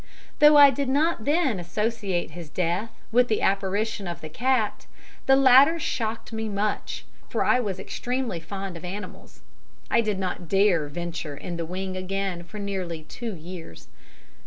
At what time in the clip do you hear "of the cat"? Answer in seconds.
4.07-4.87